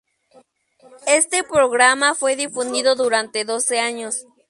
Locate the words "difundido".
2.35-2.95